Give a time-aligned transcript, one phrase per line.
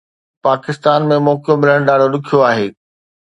[0.45, 2.67] پاڪستان ۾ موقعو ملڻ ڏاڍو ڏکيو آهي